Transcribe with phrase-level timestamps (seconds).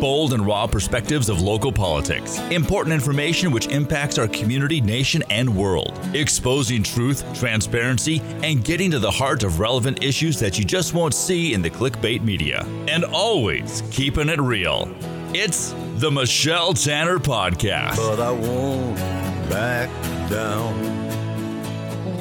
[0.00, 2.38] Bold and raw perspectives of local politics.
[2.50, 5.98] Important information which impacts our community, nation, and world.
[6.14, 11.14] Exposing truth, transparency, and getting to the heart of relevant issues that you just won't
[11.14, 12.64] see in the clickbait media.
[12.86, 14.88] And always keeping it real.
[15.34, 17.96] It's the Michelle Tanner Podcast.
[17.96, 18.96] but I won't
[19.50, 19.90] back
[20.30, 20.97] down.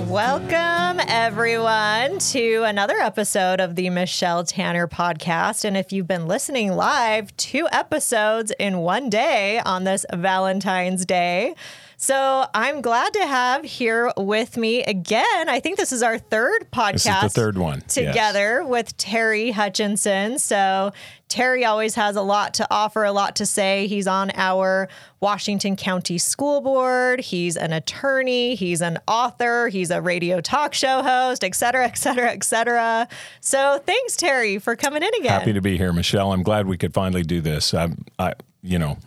[0.08, 5.66] Welcome, everyone, to another episode of the Michelle Tanner podcast.
[5.66, 11.56] And if you've been listening live, two episodes in one day on this Valentine's Day.
[11.98, 15.50] So I'm glad to have here with me again.
[15.50, 16.94] I think this is our third podcast.
[16.94, 17.94] This is the third one, yes.
[17.96, 20.40] Together with Terry Hutchinson.
[20.40, 20.94] So
[21.30, 23.88] Terry always has a lot to offer, a lot to say.
[23.88, 24.88] He's on our
[25.20, 27.20] Washington County School Board.
[27.20, 28.56] He's an attorney.
[28.56, 29.68] He's an author.
[29.68, 33.08] He's a radio talk show host, et cetera, et cetera, et cetera.
[33.42, 35.40] So thanks, Terry, for coming in again.
[35.40, 36.32] Happy to be here, Michelle.
[36.32, 37.74] I'm glad we could finally do this.
[37.74, 38.98] I, I, you know,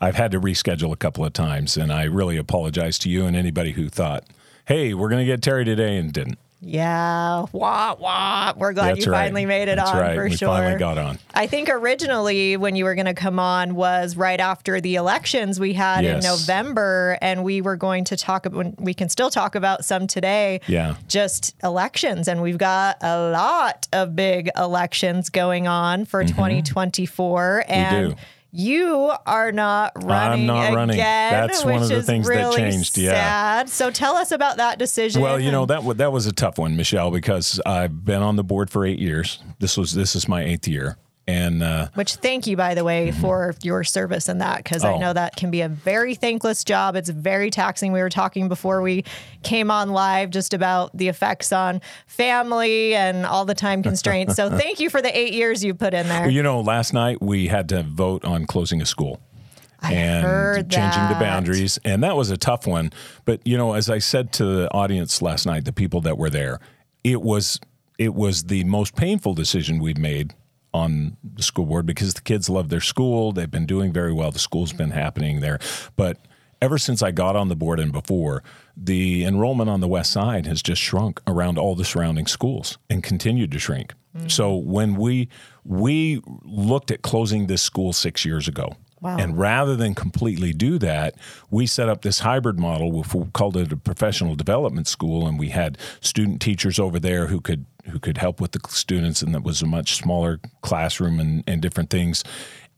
[0.00, 3.36] I've had to reschedule a couple of times, and I really apologize to you and
[3.36, 4.24] anybody who thought,
[4.66, 6.38] "Hey, we're going to get Terry today," and didn't.
[6.60, 8.52] Yeah, wah wah.
[8.56, 9.26] We're glad That's you right.
[9.26, 10.14] finally made it That's on right.
[10.16, 10.48] for we sure.
[10.48, 11.18] finally got on.
[11.32, 15.60] I think originally when you were going to come on was right after the elections
[15.60, 16.24] we had Yes.
[16.24, 18.80] in November, and we were going to talk about.
[18.80, 20.60] We can still talk about some today.
[20.66, 20.96] Yeah.
[21.06, 26.36] just elections, and we've got a lot of big elections going on for mm-hmm.
[26.36, 28.16] 2024, and.
[28.50, 30.74] You are not running I'm not again.
[30.74, 30.96] running.
[30.96, 33.12] That's one of the things that really changed, yeah.
[33.12, 33.68] Sad.
[33.68, 35.20] So tell us about that decision.
[35.20, 38.36] Well, you know that wa- that was a tough one, Michelle, because I've been on
[38.36, 39.38] the board for eight years.
[39.58, 40.96] This was this is my eighth year,
[41.28, 44.94] and uh, Which thank you, by the way, for your service in that, because I
[44.94, 44.98] Oh.
[44.98, 46.96] know that can be a very thankless job.
[46.96, 47.92] It's very taxing.
[47.92, 49.04] We were talking before we
[49.42, 54.34] came on live just about the effects on family and all the time constraints.
[54.34, 56.22] so thank you for the eight years you put in there.
[56.22, 59.20] Well, you know, last night we had to vote on closing a school
[59.82, 62.90] and heard changing the boundaries, and that was a tough one.
[63.26, 66.30] But you know, as I said to the audience last night, the people that were
[66.30, 66.58] there,
[67.04, 67.60] it was
[67.98, 70.34] it was the most painful decision we've made
[70.78, 73.32] on the school board because the kids love their school.
[73.32, 74.30] They've been doing very well.
[74.30, 75.58] The school's been happening there,
[75.96, 76.18] but
[76.60, 78.42] ever since I got on the board and before,
[78.76, 83.02] the enrollment on the west side has just shrunk around all the surrounding schools and
[83.02, 83.94] continued to shrink.
[84.16, 84.30] Mm.
[84.30, 85.28] So when we
[85.64, 88.76] we looked at closing this school 6 years ago.
[89.00, 89.16] Wow.
[89.18, 91.14] And rather than completely do that,
[91.50, 92.90] we set up this hybrid model.
[92.90, 97.40] We called it a professional development school, and we had student teachers over there who
[97.40, 101.42] could who could help with the students, and that was a much smaller classroom and,
[101.46, 102.22] and different things.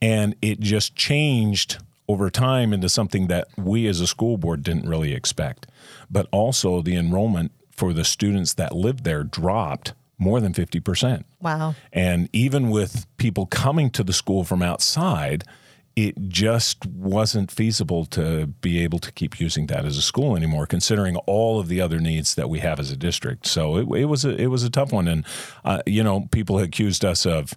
[0.00, 4.88] And it just changed over time into something that we as a school board didn't
[4.88, 5.66] really expect.
[6.10, 11.25] But also the enrollment for the students that lived there dropped more than 50%.
[11.41, 11.75] wow.
[11.92, 15.44] And even with people coming to the school from outside,
[16.09, 20.66] it just wasn't feasible to be able to keep using that as a school anymore,
[20.66, 23.47] considering all of the other needs that we have as a district.
[23.47, 25.25] So it, it was a it was a tough one, and
[25.65, 27.55] uh, you know, people accused us of.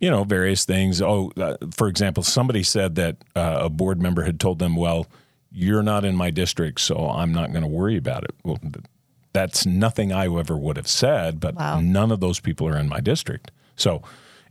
[0.00, 1.00] You know, various things.
[1.00, 5.06] Oh, uh, for example, somebody said that uh, a board member had told them, "Well,
[5.50, 8.84] you're not in my district, so I'm not going to worry about it." Well, th-
[9.32, 11.80] that's nothing I ever would have said, but Wow.
[11.80, 13.50] none of those people are in my district.
[13.76, 14.02] So,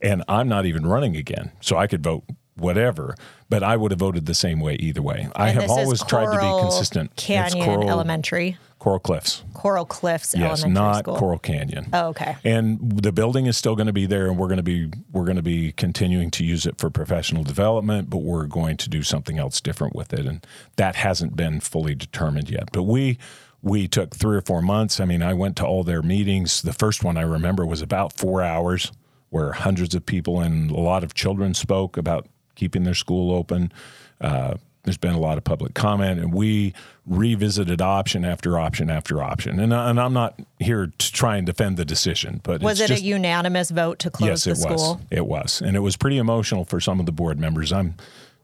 [0.02, 2.24] and I'm not even running again, so I could vote
[2.56, 3.16] whatever,
[3.50, 5.28] but I would have voted the same way either way.
[5.36, 7.12] I And have always tried to be consistent.
[7.14, 9.44] It's Canyon Coral, Elementary, Coral Cliffs.
[9.54, 11.18] Coral Cliffs Yes, Elementary not School.
[11.18, 11.88] Coral Canyon.
[11.94, 12.36] Oh, okay.
[12.44, 15.26] And the building is still going to be there, and we're going to be we're
[15.26, 19.02] going to be continuing to use it for professional development, but we're going to do
[19.04, 22.70] something else different with it, and that hasn't been fully determined yet.
[22.72, 23.18] But we
[23.62, 25.00] we took three or four months.
[25.00, 26.62] I mean, I went to all their meetings.
[26.62, 28.92] The first one I remember was about four hours,
[29.30, 33.72] where hundreds of people and a lot of children spoke about keeping their school open.
[34.22, 36.74] Uh, there's been a lot of public comment, and we
[37.06, 39.60] revisited option after option after option.
[39.60, 42.94] And, and I'm not here to try and defend the decision, but Was it's it
[42.96, 44.96] just, a unanimous vote to close yes, the it school?
[44.96, 44.98] was.
[45.10, 47.72] It was, and it was pretty emotional for some of the board members.
[47.72, 47.96] I'm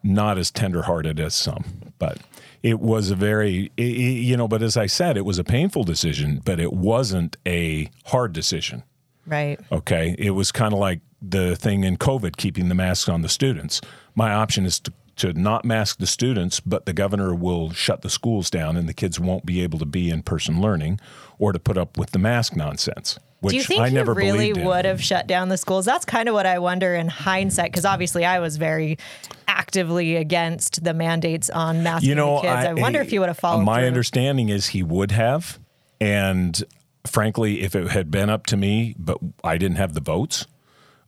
[0.01, 1.65] not as tenderhearted as some,
[1.99, 2.19] but
[2.63, 4.47] it was a very, i- i- you know.
[4.47, 8.83] But as I said, it was a painful decision, but it wasn't a hard decision.
[9.29, 9.59] Right.
[9.71, 10.15] Okay.
[10.17, 13.81] It was kind of like the thing in COVID, keeping the masks on the students.
[14.15, 18.09] My option is to, to not mask the students, but the governor will shut the
[18.09, 20.99] schools down and the kids won't be able to be in person learning
[21.37, 23.19] or to put up with the mask nonsense.
[23.41, 25.85] Which Do you think I never you really would have shut down the schools?
[25.85, 28.97] That's kind of what I wonder in hindsight, because obviously I was very
[29.47, 32.65] actively against the mandates on masking you know, kids.
[32.65, 33.63] I, wonder if he would have followed.
[33.63, 33.87] My through.
[33.87, 35.57] understanding is he would have,
[36.01, 36.61] and
[37.09, 40.45] frankly, if it had been up to me, but I didn't have the votes,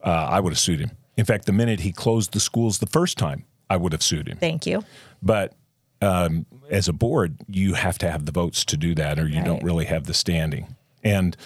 [0.04, 2.88] uh, I would have sued him In fact, the minute he closed the schools the
[2.88, 4.38] first time, I would have sued him.
[4.38, 4.84] Thank you.
[5.22, 5.54] But
[6.02, 9.44] um, as a board, you have to have the votes to do that, or you
[9.44, 10.76] don't really have the standing.
[11.04, 11.38] And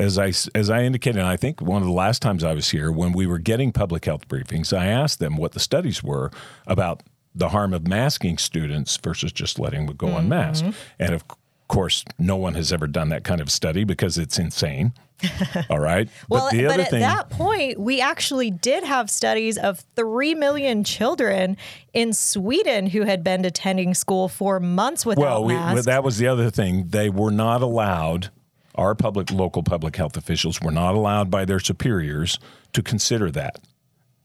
[0.00, 2.70] as I as I indicated, and I think one of the last times I was
[2.70, 6.30] here, when we were getting public health briefings, I asked them what the studies were
[6.66, 7.02] about
[7.34, 10.16] the harm of masking students versus just letting them go Mm-hmm.
[10.18, 10.68] unmasked.
[10.98, 11.24] And of
[11.68, 14.92] course, no one has ever done that kind of study because it's insane.
[15.70, 16.08] All right.
[16.28, 20.34] Well, but the but at thing, that point, we actually did have studies of 3
[20.34, 21.56] million children
[21.94, 25.74] in Sweden who had been attending school for months without Well, we, masks.
[25.74, 26.88] well, that was the other thing.
[26.88, 28.30] They were not allowed.
[28.74, 32.38] Our public, local public health officials were not allowed by their superiors
[32.74, 33.58] to consider that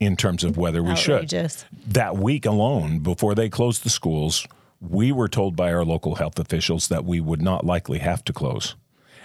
[0.02, 1.30] in terms of whether we should.
[1.88, 4.46] That week alone, before they closed the schools,
[4.82, 8.34] we were told by our local health officials that we would not likely have to
[8.34, 8.76] close.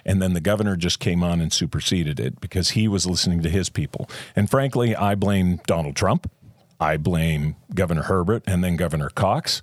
[0.04, 3.50] And then the governor just came on and superseded it because he was listening to
[3.50, 4.08] his people.
[4.36, 6.30] And frankly, I blame Donald Trump.
[6.78, 9.60] I blame Governor Herbert and then Governor Cox.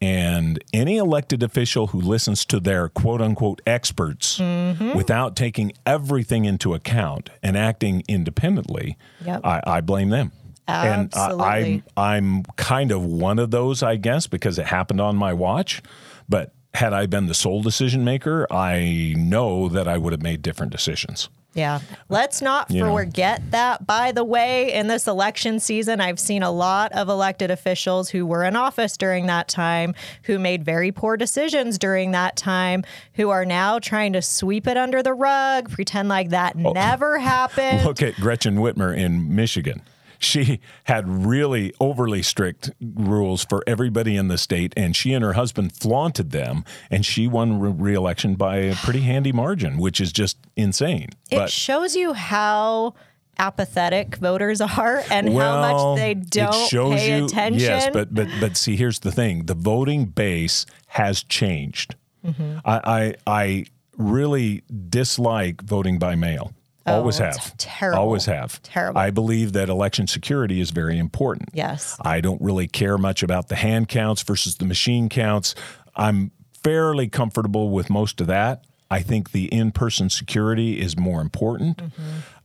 [0.00, 4.94] And any elected official who listens to their quote unquote experts mm-hmm.
[4.94, 9.42] without taking everything into account and acting independently, Yep.
[9.44, 10.32] I, I blame them.
[10.66, 11.44] And I, Absolutely.
[11.44, 15.82] I'm, I'm kind of one of those, I guess, because it happened on my watch.
[16.28, 20.42] But had I been the sole decision maker, I know that I would have made
[20.42, 21.28] different decisions.
[21.54, 21.80] Yeah.
[22.08, 22.96] Let's not You know.
[22.96, 23.86] forget that.
[23.86, 28.26] By the way, in this election season, I've seen a lot of elected officials who
[28.26, 29.94] were in office during that time,
[30.24, 32.82] who made very poor decisions during that time,
[33.14, 36.72] who are now trying to sweep it under the rug, pretend like that oh.
[36.72, 37.84] never happened.
[37.84, 39.82] Look at Gretchen Whitmer in Michigan.
[40.18, 45.34] She had really overly strict rules for everybody in the state, and she and her
[45.34, 50.12] husband flaunted them, and she won re- re-election by a pretty handy margin, which is
[50.12, 51.10] just insane.
[51.30, 52.94] it shows you how
[53.38, 57.60] apathetic voters are and how much they don't shows pay you, attention.
[57.60, 61.96] Yes, but but but see, here's the thing: the voting base has changed.
[62.24, 62.58] Mm-hmm.
[62.64, 63.66] I, I I
[63.96, 66.52] really dislike voting by mail.
[66.86, 67.56] Always Oh, have.
[67.56, 67.98] terrible.
[68.00, 68.60] Always have.
[68.62, 68.98] Terrible.
[69.00, 71.48] I believe that election security is very important.
[71.54, 71.96] Yes.
[72.02, 75.54] I don't really care much about the hand counts versus the machine counts.
[75.96, 76.30] I'm
[76.62, 78.64] fairly comfortable with most of that.
[78.90, 81.80] I think the in person security is more important.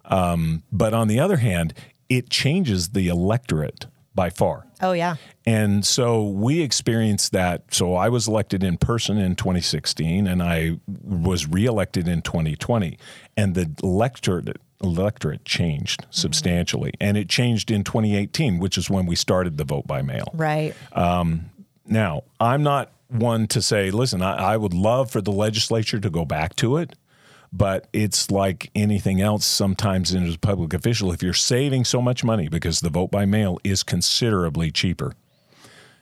[0.05, 1.73] Um, but on the other hand,
[2.07, 3.85] it changes the electorate
[4.15, 4.65] by far.
[4.81, 5.15] oh, yeah.
[5.45, 7.73] And so we experienced that.
[7.73, 12.97] So I was elected in person in 2016 and I was reelected in 2020.
[13.37, 16.11] And the electorate electorate changed mm-hmm.
[16.11, 16.93] substantially.
[16.99, 20.31] And it changed in 2018, which is when we started the vote by mail.
[20.33, 20.73] Right.
[20.93, 21.49] Um,
[21.85, 26.09] now, I'm not one to say, listen, I, I would love for the legislature to
[26.09, 26.95] go back to it,
[27.51, 31.11] but it's like anything else sometimes in as a public official.
[31.11, 35.13] If you're saving so much money because the vote by mail is considerably cheaper,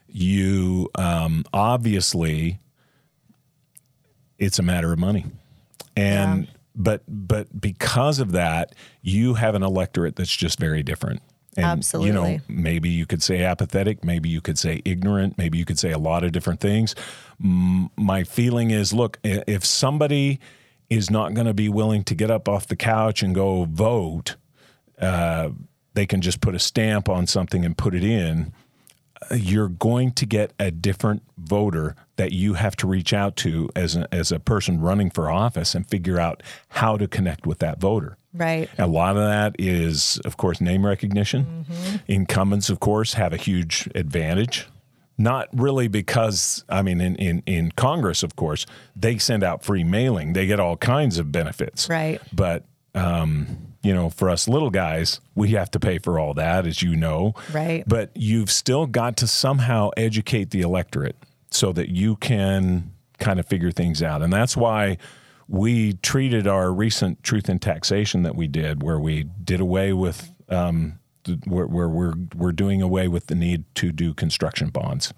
[0.07, 2.59] you um, obviously
[4.37, 5.25] it's a matter of money.
[5.95, 6.51] And Yeah.
[6.75, 11.21] but but because of that, you have an electorate that's just very different.
[11.55, 15.65] And you know, maybe you could say apathetic, maybe you could say ignorant, maybe you
[15.65, 16.93] could say a lot of different things.
[17.39, 20.39] My feeling is look, if somebody
[20.89, 24.35] is not going to be willing to get up off the couch and go vote,
[25.01, 25.49] uh,
[25.93, 28.53] they can just put a stamp on something and put it in.
[29.29, 33.69] uh, You're going to get a different voter that you have to reach out to
[33.75, 37.59] as a, as a person running for office and figure out how to connect with
[37.59, 38.17] that voter.
[38.33, 38.69] Right.
[38.77, 41.65] A lot of that is, of course, name recognition.
[42.07, 44.67] Incumbents, of course, have a huge advantage.
[45.17, 49.83] Not really because, I mean, in, in, in Congress, of course, they send out free
[49.83, 50.33] mailing.
[50.33, 51.89] They get all kinds of benefits.
[51.89, 52.21] Right.
[52.31, 56.67] But, um, you know, for us little guys, we have to pay for all that,
[56.67, 57.33] as you know.
[57.51, 57.83] Right.
[57.87, 61.15] But you've still got to somehow educate the electorate
[61.49, 64.21] so that you can kind of figure things out.
[64.21, 64.97] And that's why
[65.47, 70.31] we treated our recent truth in taxation that we did, where we did away with,
[70.49, 70.99] um,
[71.45, 75.13] where, we're, we're doing away with the need to do construction bonds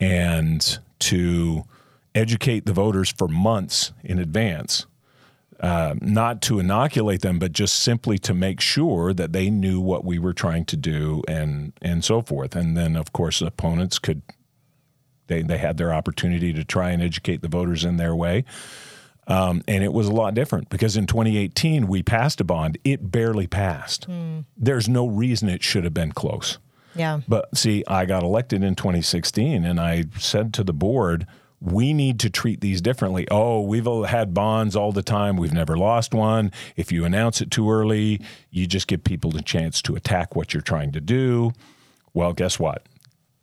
[0.00, 1.64] and to
[2.14, 4.86] educate the voters for months in advance
[5.60, 10.04] uh, not to inoculate them, but just simply to make sure that they knew what
[10.04, 12.54] we were trying to do and and so forth.
[12.54, 14.22] And then, of course, opponents could
[15.28, 18.44] they they had their opportunity to try and educate the voters in their way.
[19.28, 22.78] Um, and it was a lot different because in 2018 we passed a bond.
[22.84, 24.06] It barely passed.
[24.56, 26.58] There's no reason it should have been close.
[26.94, 27.20] Yeah.
[27.28, 31.26] But see, I got elected in 2016, and I said to the board,
[31.60, 33.26] we need to treat these differently.
[33.30, 35.36] Oh, we've all had bonds all the time.
[35.36, 36.52] We've never lost one.
[36.76, 40.54] If you announce it too early, you just give people the chance to attack what
[40.54, 41.52] you're trying to do.
[42.14, 42.86] Well, guess what?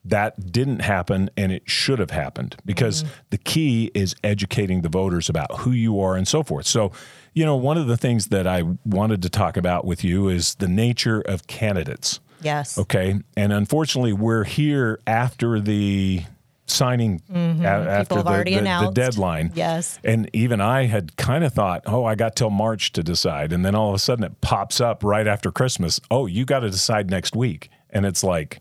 [0.06, 5.30] That didn't happen and it should have happened because the key is educating the voters
[5.30, 6.66] about who you are and so forth.
[6.68, 6.92] So,
[7.34, 10.56] you know, one of the things that I wanted to talk about with you is
[10.56, 12.20] the nature of candidates.
[12.42, 12.78] Yes.
[12.78, 13.22] Okay.
[13.38, 16.24] And unfortunately, we're here after the
[16.66, 18.22] signing a- after the,
[18.56, 19.52] the- the deadline.
[19.56, 20.00] Yes.
[20.04, 23.54] And even I had kind of thought, oh, I got till March to decide.
[23.54, 26.02] And then all of a sudden it pops up right after Christmas.
[26.12, 27.70] Oh, you got to decide next week.
[27.90, 28.60] And it's like,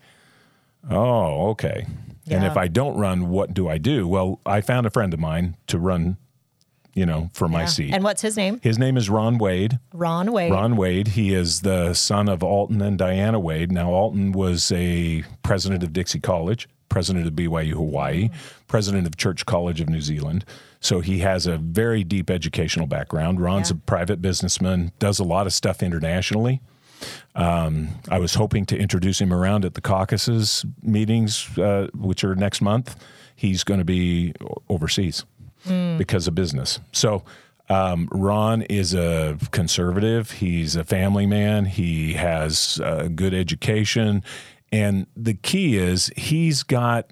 [0.90, 1.86] oh, okay.
[2.30, 4.06] And if I don't run, what do I do?
[4.08, 6.16] Well, I found a friend of mine to run,
[6.94, 7.66] you know, for my Yeah.
[7.66, 7.92] seat.
[7.92, 8.58] And what's his name?
[8.62, 9.78] His name is Ron Wade.
[9.92, 10.52] Ron Wade.
[10.52, 11.08] Ron Wade.
[11.08, 13.70] He is the son of Alton and Diana Wade.
[13.72, 18.34] Now, Alton was a president of Dixie College, president of BYU Hawaii, mm-hmm.
[18.68, 20.44] president of Church College of New Zealand.
[20.80, 23.40] So he has a very deep educational background.
[23.40, 23.76] Ron's Yeah.
[23.76, 26.60] a private businessman, does a lot of stuff internationally.
[27.34, 32.34] Um, I was hoping to introduce him around at the caucuses meetings, uh, which are
[32.34, 32.96] next month.
[33.34, 34.34] He's going to be
[34.68, 35.24] overseas
[35.96, 36.80] because of business.
[36.92, 37.22] So,
[37.68, 40.32] um, Ron is a conservative.
[40.32, 41.64] He's a family man.
[41.64, 44.22] He has a good education.
[44.72, 47.10] And the key is he's got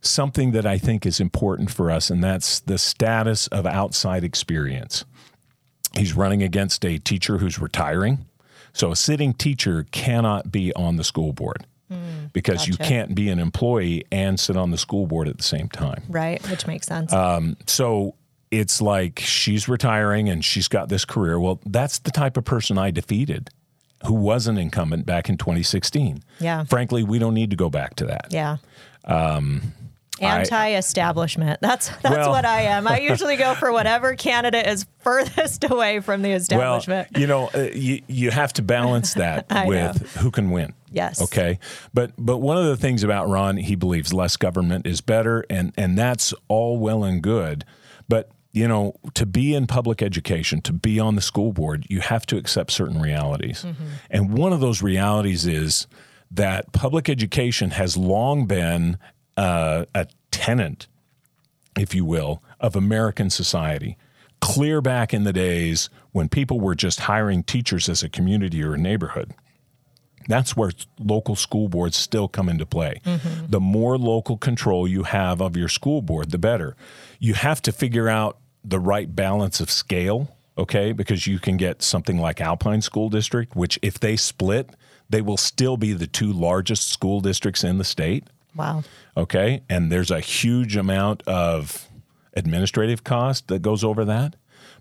[0.00, 5.04] something that I think is important for us, and that's the status of outside experience.
[5.96, 8.26] He's running against a teacher who's retiring.
[8.72, 11.66] So a sitting teacher cannot be on the school board
[12.32, 15.68] because you can't be an employee and sit on the school board at the same
[15.68, 16.04] time.
[16.08, 16.40] Right.
[16.48, 17.12] Which makes sense.
[17.12, 18.14] Uh, So
[18.52, 21.38] it's like she's retiring and she's got this career.
[21.40, 23.50] Well, that's the type of person I defeated
[24.06, 26.22] who was an incumbent back in 2016.
[26.38, 26.64] Yeah.
[26.64, 28.28] Frankly, we don't need to go back to that.
[28.30, 28.56] yeah.
[30.20, 31.60] Anti-establishment.
[31.60, 32.86] That's that's Well- what I am.
[32.86, 37.08] I usually go for whatever candidate is furthest away from the establishment.
[37.12, 40.74] Well, you know, uh, you, you have to balance that with who can win.
[40.92, 41.22] Yes.
[41.22, 41.58] Okay.
[41.94, 45.72] But but one of the things about Ron, he believes less government is better, and
[45.76, 47.64] and that's all well and good.
[48.08, 52.00] But you know, to be in public education, to be on the school board, you
[52.00, 53.64] have to accept certain realities.
[54.10, 55.86] And one of those realities is
[56.32, 58.98] that public education has long been
[59.36, 60.86] uh, a tenant
[61.76, 63.96] if you will, of American society.
[64.40, 68.74] Clear back in the days when people were just hiring teachers as a community or
[68.74, 69.34] a neighborhood.
[70.28, 73.00] That's where local school boards still come into play.
[73.48, 76.76] The more local control you have of your school board, the better.
[77.18, 80.92] You have to figure out the right balance of scale, okay?
[80.92, 84.70] Because you can get something like Alpine School District, which if they split,
[85.08, 88.82] they will still be the two largest school districts in the state wow.
[89.16, 91.88] okay and there's a huge amount of
[92.34, 94.36] administrative cost that goes over that.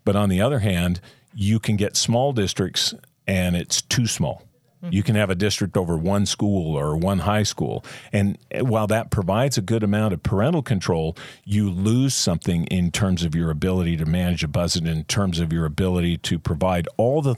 [0.05, 1.01] But on the other hand
[1.33, 2.93] you can get small districts
[3.27, 4.43] and it's too small.
[4.81, 4.89] Hmm.
[4.91, 7.85] You can have a district over one school or one high school.
[8.11, 12.91] And eh, while that provides a good amount of parental control you lose something in
[12.91, 16.88] terms of your ability to manage a budget in terms of your ability to provide
[16.97, 17.35] all the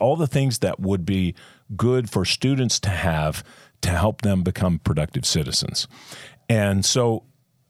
[0.00, 1.34] all the things that would be
[1.76, 3.42] good for students to have
[3.82, 5.88] to help them become productive citizens.
[6.48, 7.24] And so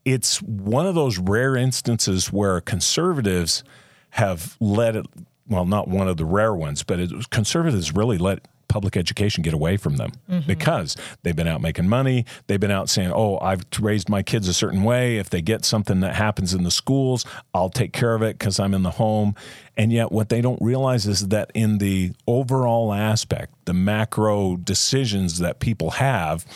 [0.04, 3.62] it's one of those rare instances where conservatives
[4.10, 5.06] have let it,
[5.48, 9.52] well, not one of the rare ones, but it, conservatives really let public education get
[9.52, 10.12] away from them
[10.46, 12.24] because they've been out making money.
[12.46, 15.18] They've been out saying, oh, I've raised my kids a certain way.
[15.18, 18.58] If they get something that happens in the schools, I'll take care of it because
[18.58, 19.34] I'm in the home.
[19.76, 25.38] And yet, what they don't realize is that in the overall aspect, the macro decisions
[25.40, 26.46] that people have,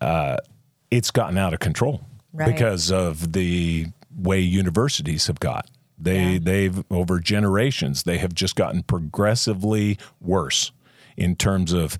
[0.00, 0.36] uh,
[0.90, 2.00] it's gotten out of control
[2.32, 2.52] Right.
[2.52, 3.86] because of the
[4.16, 5.68] way universities have got.
[5.98, 6.38] They Yeah.
[6.42, 10.70] they've over generations they have just gotten progressively worse
[11.16, 11.98] in terms of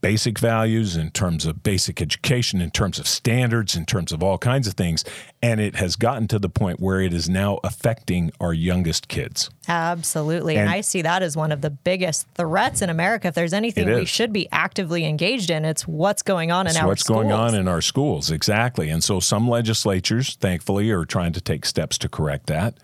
[0.00, 4.38] basic values, in terms of basic education, in terms of standards, in terms of all
[4.38, 5.04] kinds of things,
[5.42, 9.50] and it has gotten to the point where it is now affecting our youngest kids.
[9.68, 10.54] Absolutely.
[10.56, 13.28] And, And- I see that as one of the biggest threats in America.
[13.28, 16.78] If there's anything we should be actively engaged in, it's what's going on in It's
[16.80, 21.32] our what's going on in our schools exactly and so some legislatures thankfully are trying
[21.32, 22.74] to take steps to correct that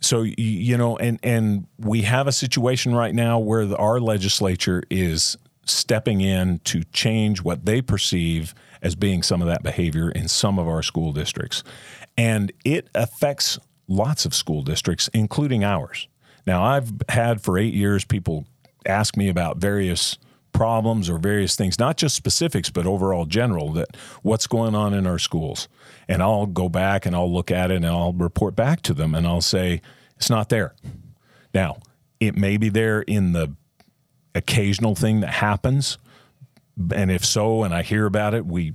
[0.00, 4.82] so you know and and we have a situation right now where the, our legislature
[4.90, 10.28] is stepping in to change what they perceive as being some of that behavior in
[10.28, 11.62] some of our school districts.
[12.16, 16.08] And it affects lots of school districts including ours.
[16.46, 18.46] Now i've had for 8 years people
[18.86, 20.18] ask me about various
[20.58, 25.06] problems or various things, not just specifics, but overall general, that what's going on in
[25.06, 25.68] our schools.
[26.08, 29.14] And I'll go back and I'll look at it and I'll report back to them
[29.14, 29.80] and I'll say,
[30.16, 30.74] it's not there.
[31.54, 31.76] Now,
[32.18, 33.54] it may be there in the
[34.34, 35.96] occasional thing that happens.
[36.92, 38.72] And if so, and I hear about it, we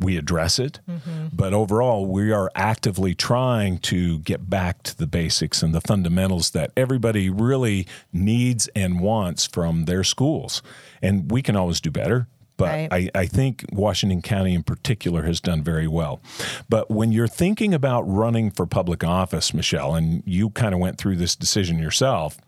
[0.00, 0.80] we address it.
[0.88, 1.28] Mm-hmm.
[1.32, 6.50] But overall, we are actively trying to get back to the basics and the fundamentals
[6.50, 10.62] that everybody really needs and wants from their schools.
[11.02, 12.26] And we can always do better.
[12.56, 12.92] But right.
[12.92, 16.20] I, I think Washington County in particular has done very well.
[16.68, 20.98] But when you're thinking about running for public office, Michelle, and you kind of went
[20.98, 22.38] through this decision yourself,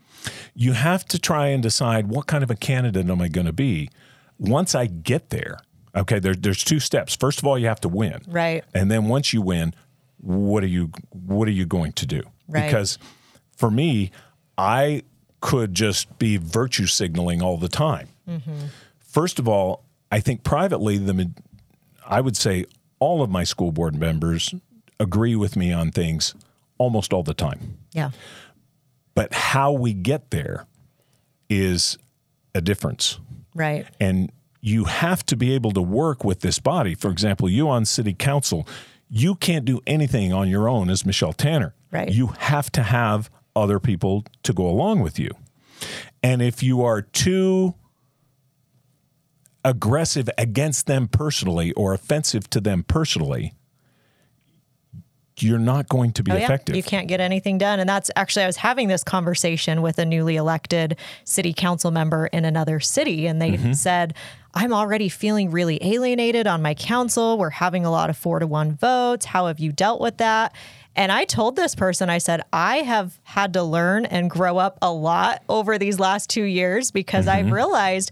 [0.55, 3.55] you have to try and decide what kind of a candidate am I going to
[3.55, 3.89] be
[4.39, 5.59] once I get there
[5.95, 7.15] Okay, there, there's two steps.
[7.15, 8.23] First of all, you have to win.
[8.27, 8.65] Right.
[8.75, 9.75] And then once you win,
[10.19, 12.23] what are you what are you going to do?
[12.49, 12.65] Right.
[12.67, 12.99] Because
[13.57, 14.11] for me,
[14.57, 15.03] I
[15.41, 18.09] could just be virtue signaling all the time.
[18.29, 18.67] Mm-hmm.
[19.01, 21.31] First of all, I think privately, the
[22.07, 22.65] I would say
[22.99, 24.55] all of my school board members
[25.01, 26.35] agree with me on things
[26.79, 27.79] almost all the time.
[27.93, 28.11] Yeah.
[29.15, 30.67] But how we get there
[31.51, 31.99] is
[32.55, 33.19] a difference.
[33.55, 33.87] Right.
[34.01, 34.33] And
[34.63, 36.95] you have to be able to work with this body.
[36.95, 38.67] For example, you on city council,
[39.11, 41.75] you can't do anything on your own as Michelle Tanner.
[41.91, 42.11] Right.
[42.11, 45.31] You have to have other people to go along with you.
[46.23, 47.75] And if you are too
[49.65, 53.55] aggressive against them personally or offensive to them personally,
[55.39, 56.77] you're not going to be oh, effective.
[56.77, 57.81] You can't get anything done.
[57.81, 62.27] And that's actually, I was having this conversation with a newly elected city council member
[62.27, 63.73] in another city, and they mm-hmm.
[63.73, 64.15] said,
[64.55, 67.39] I'm already feeling really alienated on my council.
[67.39, 69.25] We're having a lot of four to one votes.
[69.25, 70.55] How have you dealt with that?
[70.95, 74.79] And I told this person, I said, I have had to learn and grow up
[74.83, 77.47] a lot over these last two years because mm-hmm.
[77.47, 78.11] I've realized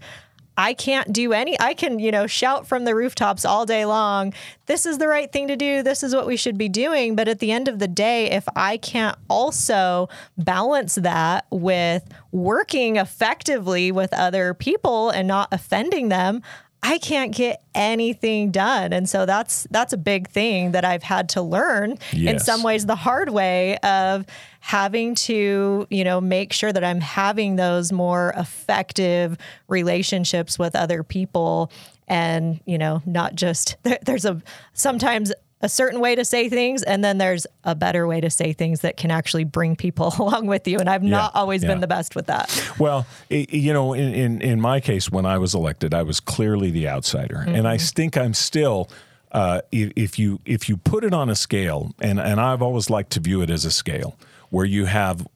[0.61, 4.31] I can't do any, I can, you know, shout from the rooftops all day long,
[4.67, 5.81] this is the right thing to do.
[5.81, 7.15] This is what we should be doing.
[7.15, 12.97] But at the end of the day, if I can't also balance that with working
[12.97, 16.43] effectively with other people and not offending them,
[16.83, 18.93] I can't get anything done.
[18.93, 22.33] And so that's that's a big thing that I've had to learn yes.
[22.33, 24.25] in some ways the hard way of
[24.61, 31.03] having to, you know, make sure that I'm having those more effective relationships with other
[31.03, 31.71] people
[32.07, 34.41] and, you know, not just there, there's a
[34.73, 38.53] sometimes a certain way to say things and then there's a better way to say
[38.53, 41.69] things that can actually bring people along with you and i've yeah, not always yeah.
[41.69, 45.37] been the best with that well you know in, in, in my case when i
[45.37, 47.53] was elected i was clearly the outsider mm-hmm.
[47.53, 47.95] and i mm-hmm.
[47.95, 48.89] think i'm still
[49.33, 53.11] uh, if you if you put it on a scale and and i've always liked
[53.11, 54.17] to view it as a scale
[54.51, 55.27] where you have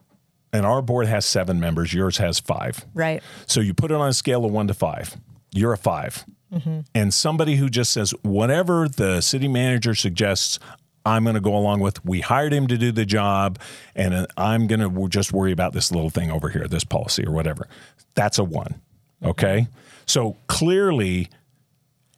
[0.53, 4.07] and our board has seven members yours has five right so you put it on
[4.07, 5.17] a scale of one to five
[5.51, 6.23] you're a five
[6.55, 6.81] Mm-hmm.
[6.93, 10.59] And somebody who just says, whatever the city manager suggests,
[11.05, 12.03] I'm going to go along with.
[12.05, 13.59] We hired him to do the job,
[13.95, 17.25] and uh, I'm going to just worry about this little thing over here, this policy
[17.25, 17.67] or whatever.
[18.15, 18.81] That's a one.
[19.23, 19.67] Okay.
[20.05, 21.29] So clearly,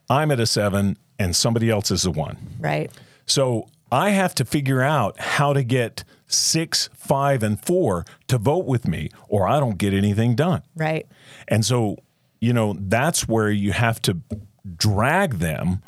[0.08, 2.38] I'm at a seven, and somebody else is a one.
[2.60, 2.90] Right.
[3.26, 8.66] So I have to figure out how to get six, five, and four to vote
[8.66, 10.62] with me, or I don't get anything done.
[10.76, 11.06] Right.
[11.48, 11.96] And so
[12.40, 14.18] you know, that's where you have to
[14.76, 15.82] drag them.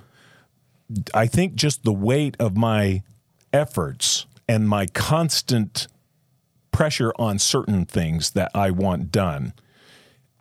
[1.15, 3.03] I think just the weight of my
[3.53, 5.87] efforts and my constant
[6.73, 9.53] pressure on certain things that I want done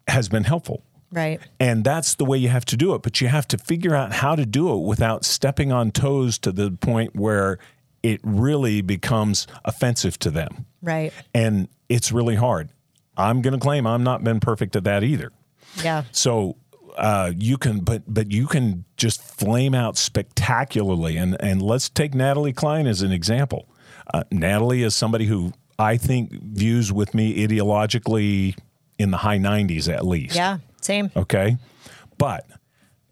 [0.08, 0.84] has been helpful.
[1.12, 1.40] Right.
[1.60, 3.02] And that's the way you have to do it.
[3.02, 6.52] But you have to figure out how to do it without stepping on toes to
[6.52, 7.58] the point where
[8.04, 10.66] it really becomes offensive to them.
[10.82, 11.14] Right.
[11.34, 12.70] And it's really hard.
[13.18, 15.32] I'm going to claim I'm not been perfect at that either.
[15.84, 16.04] Yeah.
[16.12, 16.56] So
[16.98, 21.18] uh, you can, but but you can just flame out spectacularly.
[21.18, 23.70] And and let's take Natalie Cline as an example.
[24.14, 28.58] Uh, Natalie is somebody who I think views with me ideologically
[28.98, 30.36] in the high 90s at least.
[30.36, 31.12] Yeah, same.
[31.16, 31.58] Okay,
[32.18, 32.46] but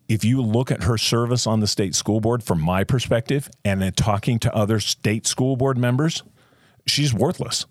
[0.07, 3.81] if you look at her service on the state school board from my perspective, and
[3.81, 6.23] then talking to other state school board members,
[6.85, 7.65] she's worthless.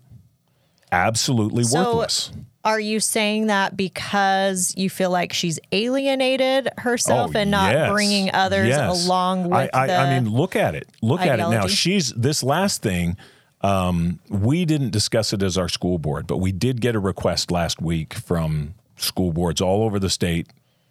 [0.91, 2.31] Absolutely so, worthless.
[2.63, 7.91] Are you saying that because you feel like she's alienated herself oh, and not yes.
[7.91, 9.05] bringing others yes.
[9.05, 10.87] along with I, I, the I mean, look at it.
[11.01, 11.43] Look ideology?
[11.43, 11.67] at it now.
[11.67, 13.15] She's this last thing.
[13.61, 17.51] Um, we didn't discuss it as our school board, but we did get a request
[17.51, 20.47] last week from school boards all over the state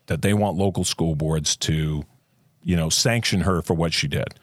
[0.06, 2.04] that they want local school boards to,
[2.62, 4.34] you know, sanction her for what she did.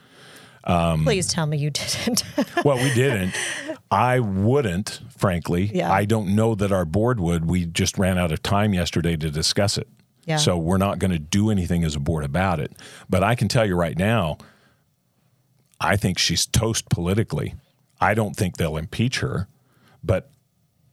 [0.65, 2.23] Um, Please tell me you didn't.
[2.65, 3.34] well, we didn't.
[3.91, 5.69] I wouldn't, frankly.
[5.73, 5.91] Yeah.
[5.91, 7.45] I don't know that our board would.
[7.45, 9.88] We just ran out of time yesterday to discuss it.
[10.26, 10.38] Yeah.
[10.38, 12.71] So we're not going to do anything as a board about it.
[13.10, 14.38] But I can tell you right now,
[15.80, 17.56] I think she's toast politically.
[17.99, 19.47] I don't think they'll impeach her,
[20.04, 20.32] but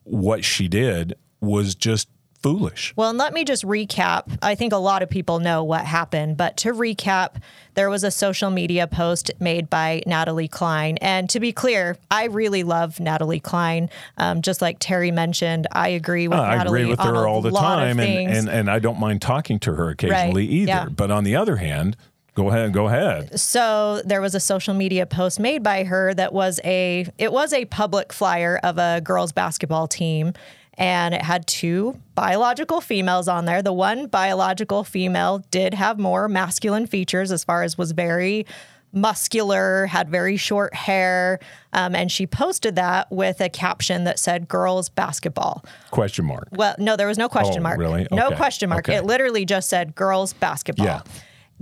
[0.03, 2.09] what she did was just
[2.43, 2.93] foolish.
[2.97, 4.37] Well, and let me just recap.
[4.43, 7.37] I think a lot of people know what happened, but to recap,
[7.75, 10.97] there was a social media post made by Natalie Cline.
[10.99, 13.91] And to be clear, I really love Natalie Cline.
[14.17, 17.43] Um, just like Terry mentioned, I agree with Uh, I Natalie agree with her all
[17.43, 20.69] the time, and, and and I don't mind talking to her occasionally Right, either.
[20.69, 20.87] yeah.
[20.87, 21.97] But on the other hand,
[22.35, 23.39] go ahead, go ahead.
[23.39, 27.53] so there was a social media post made by her that was a it was
[27.53, 30.33] a public flyer of a girls basketball team
[30.75, 36.29] and it had two biological females on there the one biological female did have more
[36.29, 38.47] masculine features as far as was very
[38.93, 41.39] muscular had very short hair
[41.73, 46.49] um, and she posted that with a caption that said girls basketball Question mark.
[46.53, 47.79] well, no, there was no question Oh, mark.
[47.79, 48.07] really?
[48.11, 48.37] No Okay.
[48.37, 48.89] question mark.
[48.89, 48.99] Okay.
[48.99, 50.87] It literally just said girls basketball.
[50.87, 51.03] Yeah.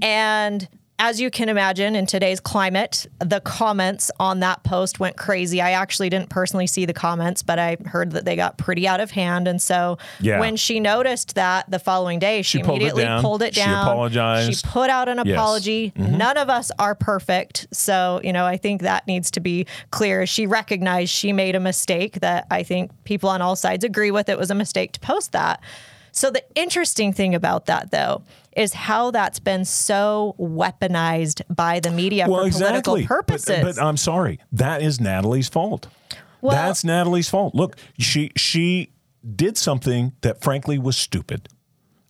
[0.01, 0.69] And
[1.01, 5.61] as you can imagine, in today's climate, the comments on that post went crazy.
[5.61, 8.99] I actually didn't personally see the comments, but I heard that they got pretty out
[9.01, 9.47] of hand.
[9.47, 10.41] And so Yeah.
[10.41, 13.23] when she noticed that the following day, she, She pulled it immediately down.
[13.23, 13.87] pulled it She down.
[13.87, 14.61] apologized.
[14.61, 15.25] She put out an Yes.
[15.27, 15.35] Mm-hmm.
[15.35, 15.93] apology.
[15.97, 17.69] None of us are perfect.
[17.73, 20.27] So, you know, I think that needs to be clear.
[20.27, 24.29] She recognized she made a mistake that I think people on all sides agree with.
[24.29, 25.61] It was a mistake to post that.
[26.19, 28.23] So, the interesting thing about that, though,
[28.57, 33.03] is how that's been so weaponized by the media Well, for political exactly.
[33.03, 33.77] But- purposes.
[33.77, 34.41] But, I'm sorry.
[34.51, 35.87] That is Natalie's fault.
[36.41, 37.55] Well- That's Natalie's fault.
[37.55, 38.91] Look, she she
[39.37, 41.49] did something that frankly was stupid.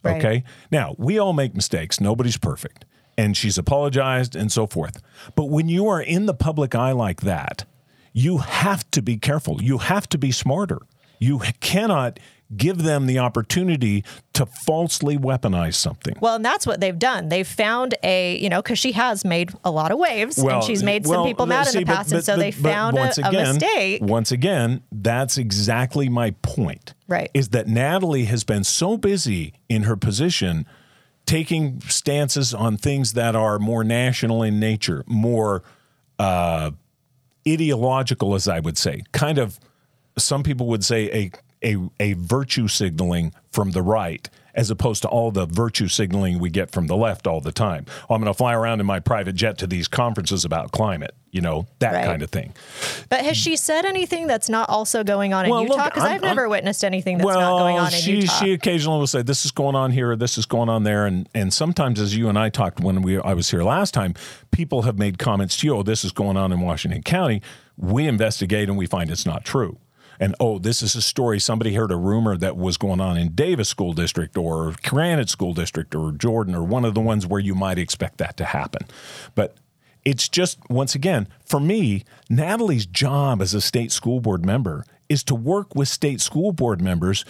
[0.03, 0.17] Right.
[0.17, 0.45] Okay.
[0.71, 2.01] Now, we all make mistakes.
[2.01, 2.87] Nobody's perfect.
[3.19, 5.03] And she's apologized and so forth.
[5.35, 7.67] But when you are in the public eye like that,
[8.15, 9.63] you have to be careful.
[9.63, 10.79] You have to be smarter.
[11.19, 12.19] You cannot
[12.57, 16.17] give them the opportunity to falsely weaponize something.
[16.21, 17.29] Well, and that's what they've done.
[17.29, 20.83] They've found a, you know, because she has made a lot of waves and she's
[20.83, 22.13] made some well, people mad see, in the but- past.
[22.13, 24.03] and so but- they found a, once a again, mistake.
[24.03, 26.95] Once again, that's exactly my point.
[27.07, 27.31] Right.
[27.35, 30.67] Is that Natalie has been so busy in her position
[31.27, 35.63] taking stances on things that are more national in nature, more
[36.19, 36.71] uh,
[37.47, 39.61] ideological, as I would say, kind of
[40.23, 41.31] some people would say a
[41.65, 46.51] a, a virtue signaling from the right as opposed to all the virtue signaling we
[46.51, 47.85] get from the left all the time.
[48.09, 51.15] Oh, I'm going to fly around in my private jet to these conferences about climate,
[51.33, 52.05] you know, that Right.
[52.05, 52.55] kind of thing.
[53.09, 55.87] But has she said anything that's not also going on in Well, Utah?
[55.87, 58.33] Because I've never I'm- witnessed anything that's well, not going on in she Utah.
[58.39, 61.29] she occasionally will say this is going on here, this is going on there, and
[61.35, 64.15] and sometimes as you and I talked when we I was here last time,
[64.53, 67.43] people have made comments to you, oh, this is going on in Washington County.
[67.77, 69.79] We investigate and we find it's not true.
[70.21, 71.39] And oh, this is a story.
[71.39, 75.55] Somebody heard a rumor that was going on in Davis School District or Granite School
[75.55, 78.87] District or Jordan or one of the ones where you might expect that to happen.
[79.35, 79.57] But
[80.05, 85.23] it's just, once again, for me, Natalie's job as a state school board member is
[85.25, 87.25] to work with state school board members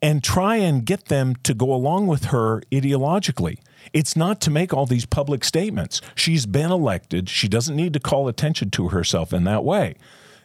[0.00, 3.58] and try and get them to go along with her ideologically.
[3.92, 6.00] It's not to make all these public statements.
[6.14, 7.28] She's been elected.
[7.28, 9.94] She doesn't need to call attention to herself in that way.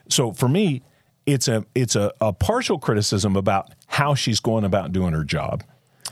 [0.08, 0.82] So for me,
[1.28, 5.62] it's a it's a, a partial criticism about how she's going about doing her job.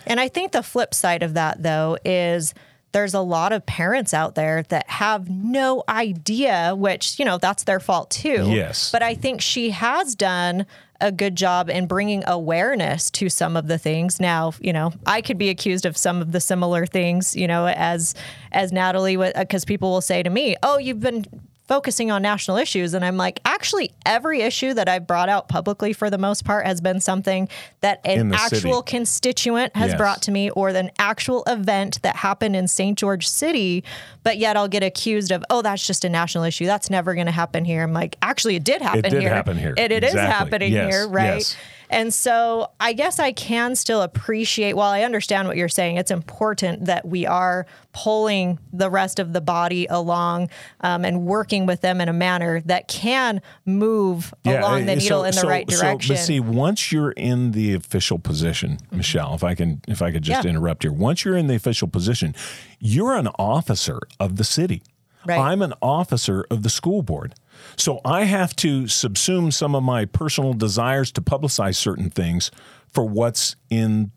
[0.06, 2.54] And I think the flip side of that, though, is
[2.92, 7.64] there's a lot of parents out there that have no idea, which, you know, that's
[7.64, 8.50] their fault too.
[8.50, 8.92] Yes.
[8.92, 10.66] But I think she has done
[11.00, 14.20] a good job in bringing awareness to some of the things.
[14.20, 17.66] Now, you know, I could be accused of some of the similar things, you know,
[17.66, 18.14] as
[18.52, 21.24] as Natalie, because people will say to me, "Oh, you've been."
[21.68, 22.94] Focusing on national issues.
[22.94, 26.64] And I'm like, actually, every issue that I've brought out publicly for the most part
[26.64, 27.48] has been something
[27.80, 28.56] that an the city.
[28.56, 29.96] actual constituent has Yes.
[29.98, 32.96] brought to me or an actual event that happened in St.
[32.96, 33.82] George City,
[34.22, 36.66] but yet I'll get accused of, oh, that's just a national issue.
[36.66, 37.82] That's never going to happen here.
[37.82, 39.06] I'm like, actually, it did happen here.
[39.06, 39.34] It did here.
[39.34, 39.74] happen here.
[39.76, 40.32] And it is Exactly.
[40.34, 40.92] happening Yes.
[40.94, 41.34] here, right?
[41.34, 41.56] Yes.
[41.90, 46.10] And so I guess I can still appreciate, while I understand what you're saying, it's
[46.10, 51.80] important that we are pulling the rest of the body along um, and working with
[51.80, 55.48] them in a manner that can move along the uh, needle so- in the so-
[55.48, 56.14] right so- direction.
[56.14, 60.22] but see, once you're in the official position, Michelle, if I can, if I could
[60.22, 60.50] just Yeah.
[60.50, 62.34] interrupt here, once you're in the official position,
[62.80, 64.82] you're an officer of the city.
[65.24, 65.40] Right.
[65.40, 67.34] I'm an officer of the school board.
[67.76, 72.50] So I have to subsume some of my personal desires to publicize certain things
[72.92, 74.12] for what's in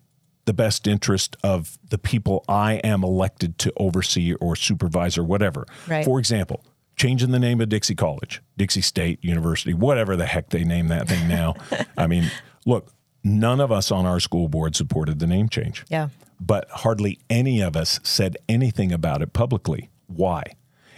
[0.45, 5.65] the best interest of the people I am elected to oversee or supervise or whatever.
[5.87, 6.03] Right.
[6.03, 6.63] For example,
[6.95, 11.07] changing the name of Dixie College, Dixie State University, whatever the heck they name that
[11.07, 11.55] thing now.
[11.97, 12.31] I mean,
[12.65, 12.91] look,
[13.23, 15.85] none of us on our school board supported the name change.
[15.89, 16.09] yeah.
[16.39, 19.89] but hardly any of us said anything about it publicly.
[20.07, 20.43] Why?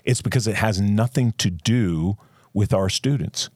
[0.04, 2.18] It's because it has nothing to do
[2.54, 3.50] with our students.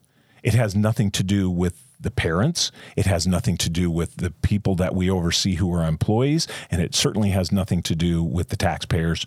[0.43, 2.71] It has nothing to do with the parents.
[2.95, 6.47] It has nothing to do with the people that we oversee who are employees.
[6.69, 9.25] And it certainly has nothing to do with the taxpayers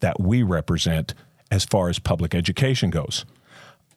[0.00, 1.14] that we represent
[1.50, 3.24] as far as public education goes.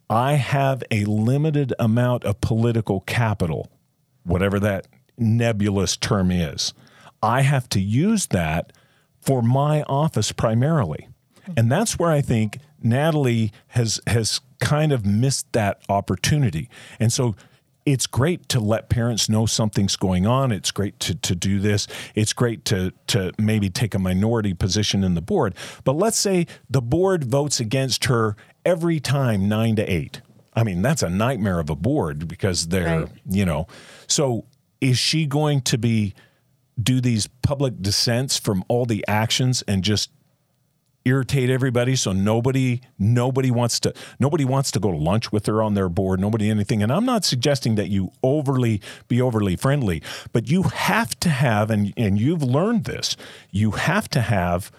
[0.09, 3.71] I have a limited amount of political capital,
[4.23, 6.73] whatever that nebulous term is.
[7.23, 8.73] I have to use that
[9.19, 11.07] for my office primarily.
[11.55, 16.69] And that's where I think Natalie has has kind of missed that opportunity.
[16.99, 17.35] And so
[17.83, 20.51] it's great to let parents know something's going on.
[20.51, 21.87] It's great to, to do this.
[22.13, 25.55] It's great to, to maybe take a minority position in the board.
[25.83, 30.21] But let's say the board votes against her every time, nine to eight.
[30.53, 33.09] I mean, that's a nightmare of a board because they're, Right.
[33.27, 33.65] you know.
[34.05, 34.45] So
[34.79, 36.13] is she going to be
[36.81, 40.11] do these public dissents from all the actions and just
[41.05, 45.61] irritate everybody so nobody nobody wants to nobody wants to go to lunch with her
[45.61, 46.83] on their board nobody anything.
[46.83, 51.71] And i'm not suggesting that you overly be overly friendly but you have to have
[51.71, 53.17] and and you've learned this
[53.51, 54.71] you have to have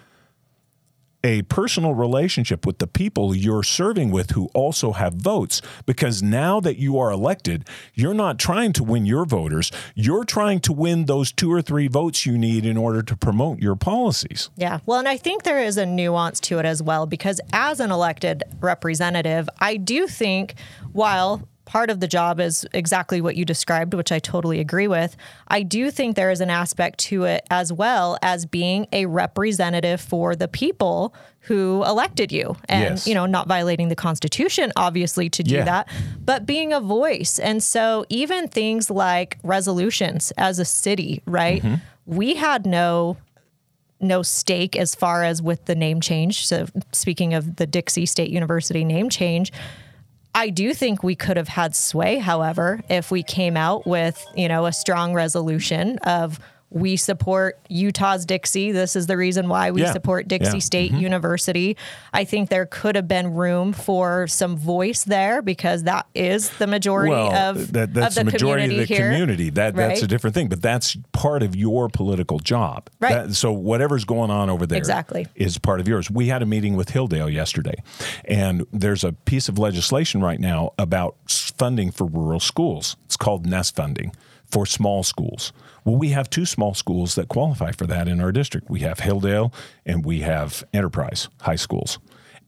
[1.23, 6.59] a personal relationship with the people you're serving with who also have votes because now
[6.59, 11.05] that you are elected you're not trying to win your voters you're trying to win
[11.05, 14.79] those two or three votes you need in order to promote your policies Yeah.
[14.85, 17.91] Well, and I think there is a nuance to it as well because as an
[17.91, 20.55] elected representative, I do think
[20.91, 25.17] while part of the job is exactly what you described, which I totally agree with,
[25.47, 29.99] I do think there is an aspect to it as well as being a representative
[29.99, 31.15] for the people
[31.47, 33.07] who elected you and Yes.
[33.07, 35.63] you know not violating the constitution obviously to do Yeah.
[35.65, 35.87] that
[36.23, 41.75] but being a voice and so even things like resolutions as a city right Mm-hmm.
[42.05, 43.17] we had no
[43.99, 46.45] no stake as far as with the name change.
[46.45, 49.49] So, speaking of the Dixie State University name change,
[50.35, 54.47] I do think we could have had sway, however, if we came out with, you
[54.47, 56.39] know, a strong resolution of
[56.73, 58.71] we support Utah's Dixie.
[58.71, 59.93] This is the reason why we Yeah.
[59.93, 60.51] support Dixie Yeah.
[60.51, 60.59] Mm-hmm.
[60.59, 61.77] State University.
[62.13, 66.67] I think there could have been room for some voice there because that is the
[66.67, 69.11] majority well, of, that, that's of the, the majority community of the here.
[69.11, 69.49] community.
[69.51, 72.89] That that's a different thing, but that's part of your political job.
[72.99, 73.27] Right.
[73.27, 75.27] That- so whatever's going on over there Exactly.
[75.35, 76.09] is part of yours.
[76.09, 77.75] We had a meeting with Hildale yesterday,
[78.25, 82.95] and there's a piece of legislation right now about funding for rural schools.
[83.05, 84.13] It's called NESS funding
[84.45, 85.51] for small schools.
[85.85, 88.69] Well, we have two small schools that qualify for that in our district.
[88.69, 89.53] We have Hildale
[89.85, 91.99] and we have Enterprise High Schools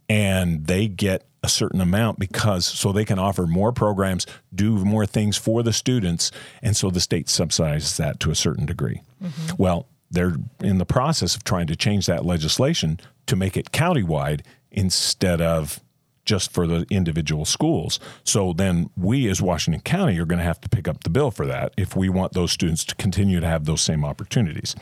[0.10, 5.06] and they get a certain amount because so they can offer more programs, do more
[5.06, 9.02] things for the students, and so the state subsidizes that to a certain degree.
[9.24, 9.56] Mm-hmm.
[9.58, 14.42] Well, they're in the process of trying to change that legislation to make it countywide
[14.72, 15.80] instead of
[16.26, 18.00] just for the individual schools.
[18.24, 21.32] So then we as Washington County are going to have to pick up the bill
[21.32, 24.76] for that if we want those students to continue to have those same opportunities.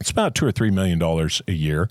[0.00, 1.88] It's about two or three million dollars a year.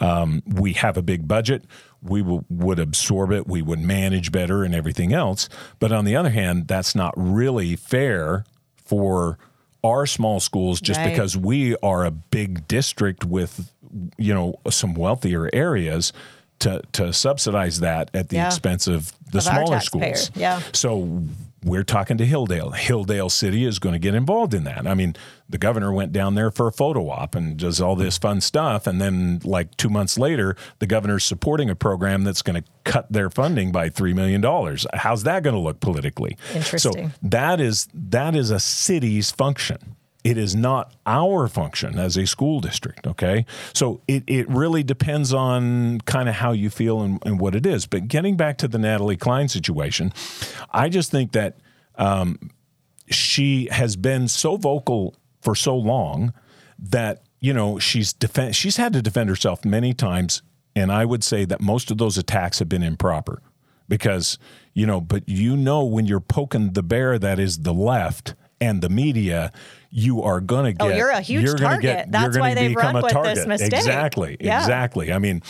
[0.00, 1.64] Um, we have a big budget.
[2.02, 3.46] We will, would absorb it.
[3.46, 5.48] We would manage better and everything else.
[5.78, 8.44] But on the other hand, that's not really fair
[8.76, 9.38] for
[9.84, 11.10] our small schools just Right.
[11.10, 13.72] because we are a big district with,
[14.18, 16.12] you know, some wealthier areas
[16.60, 18.46] to, to subsidize that at the Yeah.
[18.46, 20.30] expense of the Of smaller schools.
[20.34, 20.60] Yeah.
[20.72, 21.22] So
[21.62, 22.72] we're talking to Hildale.
[22.74, 24.86] Hildale City is going to get involved in that.
[24.86, 25.14] I mean,
[25.48, 28.86] the governor went down there for a photo op and does all this fun stuff.
[28.86, 33.12] And then, like two months later, the governor's supporting a program that's going to cut
[33.12, 34.42] their funding by $3 million.
[34.94, 36.36] How's that going to look politically?
[36.54, 37.10] Interesting.
[37.10, 39.96] So that is, that is a city's function.
[40.22, 43.06] It is not our function as a school district.
[43.06, 43.46] Okay.
[43.72, 47.64] So it, it really depends on kind of how you feel and, and what it
[47.64, 47.86] is.
[47.86, 50.12] But getting back to the Natalie Cline situation,
[50.70, 51.58] I just think that
[51.96, 52.50] um,
[53.08, 56.32] she has been so vocal for so long
[56.78, 60.42] that you know she's defend she's had to defend herself many times
[60.76, 63.42] and I would say that most of those attacks have been improper
[63.88, 64.38] because
[64.72, 68.82] you know but you know when you're poking the bear that is the left and
[68.82, 69.52] the media
[69.90, 71.82] you are going to oh, get Oh, you're a huge you're target.
[71.82, 73.72] get That's why they've run a with this target mistake.
[73.72, 74.60] exactly Yeah.
[74.60, 75.42] exactly I mean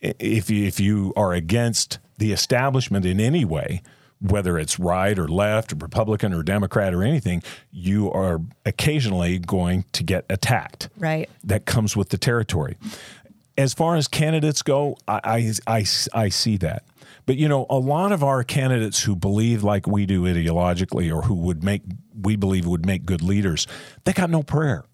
[0.00, 3.82] if you, if you are against the establishment in any way
[4.20, 9.84] whether it's right or left or Republican or Democrat or anything, you are occasionally going
[9.92, 10.88] to get attacked.
[10.96, 11.28] Right.
[11.44, 12.76] That comes with the territory.
[13.58, 15.20] As far as candidates go, I,
[15.66, 16.84] I, I, I see that.
[17.26, 21.22] But you know, a lot of our candidates who believe like we do ideologically or
[21.22, 21.82] who would make
[22.20, 23.66] we believe would make good leaders,
[24.04, 24.84] they got no prayer.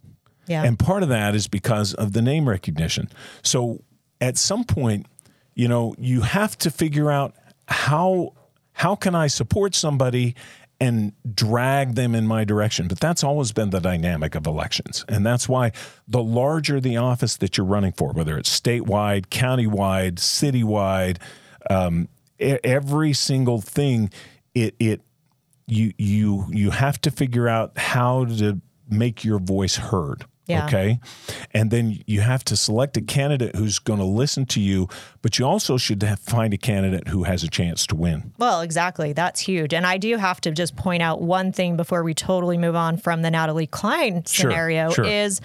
[0.47, 0.65] Yeah.
[0.65, 3.09] And part of that is because of the name recognition.
[3.43, 3.85] So
[4.21, 5.07] at some point,
[5.55, 7.35] you know, you have to figure out
[7.69, 8.33] how
[8.73, 10.35] how can I support somebody
[10.81, 12.89] and drag them in my direction.
[12.89, 15.05] But that's always been the dynamic of elections.
[15.09, 15.71] And that's why
[16.09, 21.19] the larger the office that you're running for, whether it's statewide, countywide, citywide,
[21.71, 22.09] um,
[22.43, 24.11] every single thing,
[24.55, 25.01] it, it
[25.67, 30.25] you you you have to figure out how to make your voice heard.
[30.47, 30.67] Yeah.
[30.67, 30.99] Okay.
[31.53, 34.89] And then you have to select a candidate who's going to listen to you,
[35.23, 38.33] but you also should have, find a candidate who has a chance to win.
[38.39, 39.13] Well, exactly.
[39.13, 39.73] That's huge.
[39.73, 42.97] And I do have to just point out one thing before we totally move on
[42.97, 45.05] from the Natalie Cline Sure, scenario sure.
[45.05, 45.41] is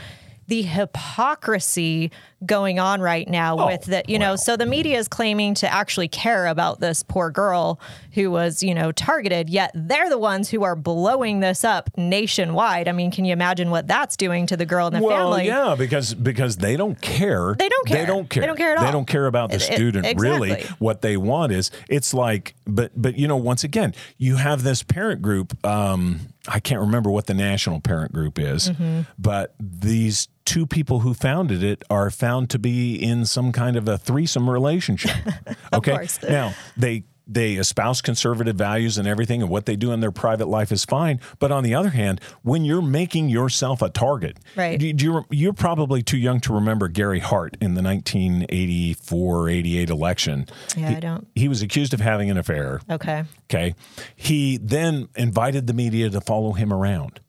[0.48, 2.12] the hypocrisy
[2.45, 5.73] going on right now Oh, with that, you know, so the media is claiming to
[5.73, 7.80] actually care about this poor girl
[8.13, 12.88] who was, you know, targeted, yet they're the ones who are blowing this up nationwide.
[12.88, 15.47] I mean, can you imagine what that's doing to the girl and the Well, family?
[15.47, 17.56] yeah, because because they don't care.
[17.58, 18.41] They don't care They don't care.
[18.41, 18.86] They don't care at all.
[18.86, 20.19] They don't care about the It- it- student.
[20.19, 24.63] Really, what they want is it's like, but but you know, once again, you have
[24.63, 25.54] this parent group.
[25.65, 29.02] Um, I can't remember what the national parent group is, Mm-hmm.
[29.19, 33.88] but these two people who founded it are found to be in some kind of
[33.88, 35.12] a threesome relationship.
[35.74, 40.14] okay, now they they espouse conservative values and everything and what they do in their
[40.14, 44.38] private life is fine but on the other hand when you're making yourself a target
[44.56, 44.80] Right.
[44.80, 49.90] do, do you, you're probably too young to remember Gary Hart in the 1984 88
[49.90, 50.46] election
[50.78, 51.28] Yeah, he, I don't.
[51.36, 53.26] he was accused of having an affair Okay.
[53.52, 53.76] okay
[54.16, 57.20] he then invited the media to follow him around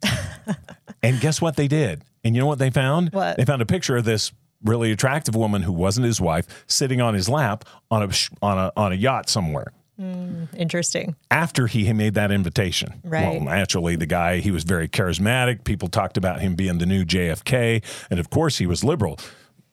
[1.02, 3.36] and guess what they did and you know what they found What?
[3.36, 4.30] they found a picture of this
[4.62, 8.08] really attractive woman who wasn't his wife sitting on his lap on a
[8.42, 11.16] on a on a yacht somewhere hmm, Interesting.
[11.30, 13.00] after he made that invitation.
[13.04, 13.34] Right.
[13.36, 15.64] Well, naturally, the guy, he was very charismatic.
[15.64, 17.82] People talked about him being the new JFK.
[18.10, 19.18] And of course, he was liberal.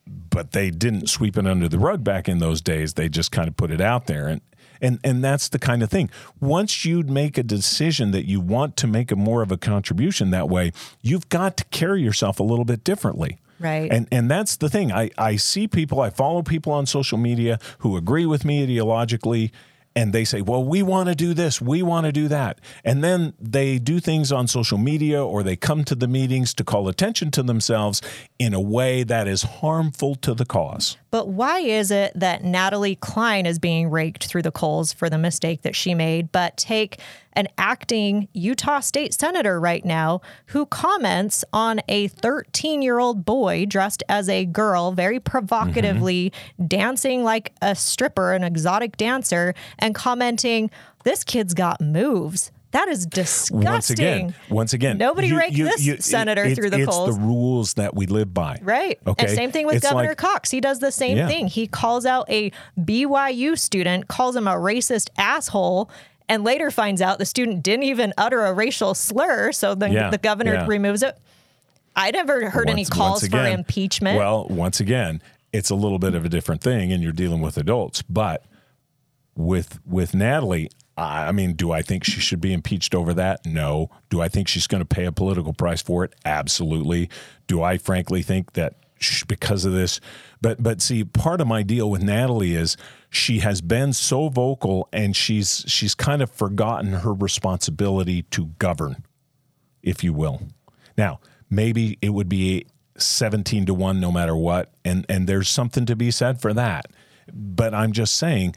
[0.07, 2.93] But they didn't sweep it under the rug back in those days.
[2.93, 4.27] They just kind of put it out there.
[4.27, 4.41] And
[4.81, 6.09] and and that's the kind of thing.
[6.39, 10.31] Once you make a decision that you want to make a more of a contribution
[10.31, 13.39] that way, you've got to carry yourself a little bit differently.
[13.59, 13.91] Right.
[13.91, 14.91] And and that's the thing.
[14.91, 19.51] I, I see people, I follow people on social media who agree with me ideologically,
[19.95, 22.59] and they say, Well, we want to do this, we want to do that.
[22.83, 26.63] And then they do things on social media or they come to the meetings to
[26.63, 28.01] call attention to themselves
[28.37, 30.97] in a way that is harmful to the cause.
[31.15, 35.17] But why is it that Natalie Cline is being raked through the coals for the
[35.17, 36.99] mistake that she made, but take
[37.31, 43.65] an acting Utah state senator right now who comments on a 13 year old boy
[43.65, 46.67] dressed as a girl, very provocatively mm-hmm.
[46.67, 50.69] dancing like a stripper, an exotic dancer, and commenting,
[51.05, 52.51] This kid's got moves.
[52.75, 53.63] That is disgusting.
[53.63, 56.87] Once again, once again, Nobody raked this senator it- through the polls.
[56.87, 57.15] it's coals.
[57.17, 58.59] the rules that we live by.
[58.61, 58.99] Right.
[59.07, 59.25] Okay.
[59.27, 60.51] And same thing with It's Governor like- Cox.
[60.51, 61.27] He does the same Yeah.
[61.27, 61.47] thing.
[61.47, 65.89] He calls out a BYU student, calls him a racist asshole,
[66.27, 69.53] and later finds out the student didn't even utter a racial slur.
[69.53, 70.65] So then Yeah, the governor yeah.
[70.67, 71.17] removes it.
[71.95, 74.17] I never heard any calls once for impeachment.
[74.17, 75.21] Well, once again,
[75.53, 78.01] it's a little bit of a different thing, and you're dealing with adults.
[78.01, 78.43] But
[79.33, 83.45] with with Natalie, I mean, do I think she should be impeached over that?
[83.45, 83.89] No.
[84.09, 86.15] Do I think she's going to pay a political price for it?
[86.23, 87.09] Absolutely.
[87.47, 88.75] Do I frankly think that
[89.27, 89.99] because of this?
[90.41, 92.77] But but see, part of my deal with Natalie is
[93.09, 99.03] she has been so vocal, and she's she's kind of forgotten her responsibility to govern
[99.85, 100.41] if you will.
[100.97, 102.65] Now, maybe it would be
[102.97, 106.87] 17 to 1 no matter what and and there's something to be said for that.
[107.31, 108.55] But I'm just saying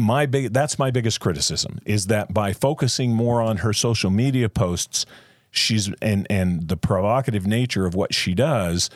[0.00, 4.48] my big that's my biggest criticism is that by focusing more on her social media
[4.48, 5.06] posts
[5.50, 8.90] she's and and the provocative nature of what she does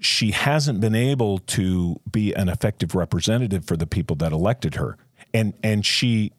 [0.00, 4.96] she hasn't been able to be an effective representative for the people that elected her.
[5.34, 6.32] And and she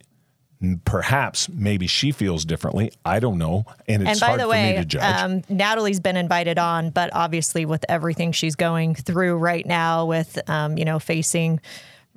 [0.83, 2.91] perhaps maybe she feels differently.
[3.05, 3.65] I don't know.
[3.87, 5.21] And it's and by hard the for me way, to judge.
[5.21, 10.37] um, Natalie's been invited on, but obviously with everything she's going through right now, with
[10.49, 11.59] um, you know facing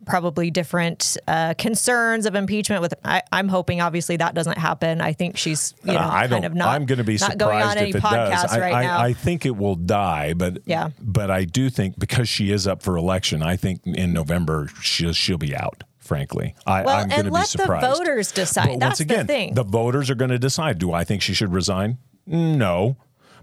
[0.07, 2.83] probably different uh, concerns of impeachment.
[2.83, 5.01] With I, I'm hoping obviously that doesn't happen.
[5.01, 6.69] I think she's you know Uh, I kind of not.
[6.69, 8.53] I'm going to be not surprised going on if any it podcasts does.
[8.53, 9.01] I, right I, now.
[9.01, 10.91] I think it will die, but Yeah.
[11.01, 15.13] But I do think because she is up for election, I think in November she'll
[15.13, 15.85] she'll be out.
[15.99, 17.87] Frankly, I, Well, I'm going to be let the surprised.
[17.99, 18.67] voters decide.
[18.71, 19.55] But That's once the thing.
[19.55, 20.79] The voters are going to decide.
[20.79, 21.99] Do I think she should resign?
[22.27, 22.97] No,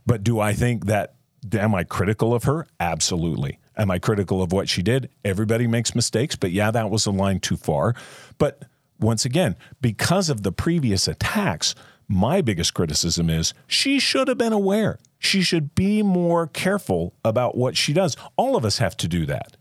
[0.06, 1.14] but do I think that?
[1.54, 2.68] Am I critical of her?
[2.82, 3.60] Absolutely.
[3.80, 5.10] Am I critical of what she did?
[5.26, 7.96] Everybody makes mistakes, but yeah, that was a line too far.
[8.38, 8.66] But
[9.00, 11.74] once again, because of the previous attacks,
[12.12, 14.98] My biggest criticism is she should have been aware.
[15.20, 18.18] She should be more careful about what she does.
[18.36, 19.56] All of us have to do that,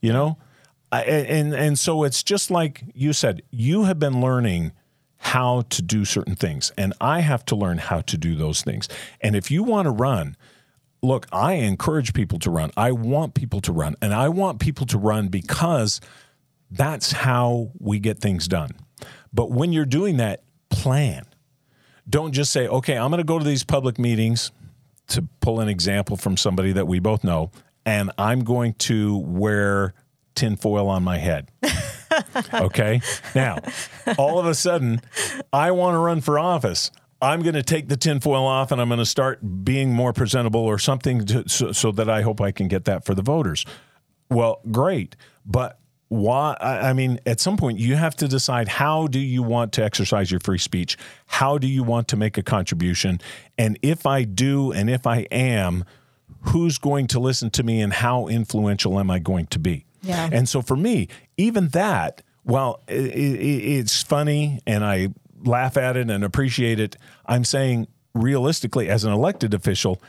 [0.00, 0.36] you know?
[0.90, 4.72] And and so it's just like you said, you have been learning
[5.18, 8.88] how to do certain things, and I have to learn how to do those things.
[9.20, 10.36] And if you want to run,
[11.02, 12.70] look, I encourage people to run.
[12.76, 16.00] I want people to run, and I want people to run because
[16.70, 18.70] that's how we get things done.
[19.32, 21.26] But when you're doing that, plan.
[22.08, 24.50] Don't just say, okay, I'm going to go to these public meetings
[25.08, 27.50] to pull an example from somebody that we both know,
[27.84, 29.94] and I'm going to wear
[30.34, 31.50] tinfoil on my head.
[32.54, 33.00] okay.
[33.34, 33.58] Now,
[34.18, 35.00] all of a sudden,
[35.52, 36.90] I want to run for office.
[37.22, 40.60] I'm going to take the tinfoil off and I'm going to start being more presentable
[40.60, 43.64] or something to, so, so that I hope I can get that for the voters.
[44.28, 45.14] Well, great.
[45.46, 45.78] But
[46.12, 49.82] why i mean at some point you have to decide how do you want to
[49.82, 53.18] exercise your free speech how do you want to make a contribution
[53.56, 55.86] and if i do and if i am
[56.48, 60.28] who's going to listen to me and how influential am i going to be yeah.
[60.30, 61.08] and so for me
[61.38, 65.08] even that well it, it, it's funny and i
[65.44, 70.00] laugh at it and appreciate it i'm saying realistically as an elected official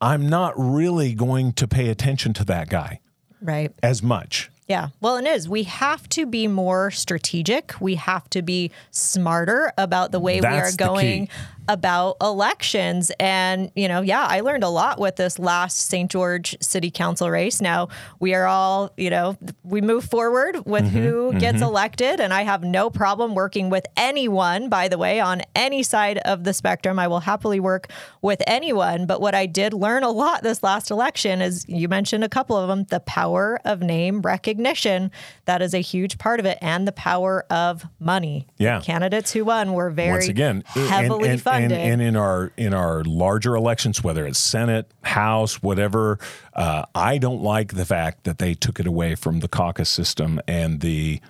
[0.00, 3.00] i'm not really going to pay attention to that guy
[3.40, 4.88] right as much yeah.
[5.00, 5.48] Well, it is.
[5.48, 7.80] We have to be more strategic.
[7.80, 11.28] We have to be smarter about the way That's we are going
[11.68, 13.10] about elections.
[13.18, 16.10] And, you know, yeah, I learned a lot with this last St.
[16.10, 17.60] George City Council race.
[17.60, 17.88] Now
[18.20, 21.38] we are all, you know, we move forward with mm-hmm, who mm-hmm.
[21.38, 22.20] gets elected.
[22.20, 26.44] And I have no problem working with anyone, by the way, on any side of
[26.44, 26.98] the spectrum.
[26.98, 27.88] I will happily work
[28.22, 29.06] with anyone.
[29.06, 32.56] But what I did learn a lot this last election is you mentioned a couple
[32.56, 35.10] of them the power of name recognition.
[35.46, 36.58] That is a huge part of it.
[36.62, 38.46] And the power of money.
[38.56, 38.78] Yeah.
[38.78, 42.16] The candidates who won were very Once again, heavily and, and, funded and, and, in
[42.16, 46.18] our in our larger elections, whether it's Senate, House, whatever,
[46.54, 50.40] uh, I don't like the fact that they took it away from the caucus system
[50.46, 51.20] and the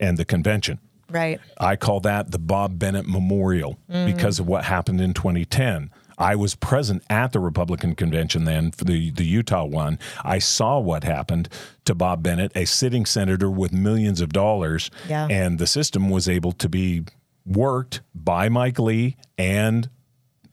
[0.00, 0.78] and the convention.
[1.10, 1.40] Right.
[1.58, 4.06] I call that the Bob Bennett Memorial mm.
[4.06, 5.90] because of what happened in 2010.
[6.18, 9.98] I was present at the Republican convention then for the, the Utah one.
[10.22, 11.48] I saw what happened
[11.84, 15.26] to Bob Bennett, a sitting senator with millions of dollars, yeah.
[15.30, 17.04] and the system was able to be
[17.46, 19.88] worked by Mike Lee and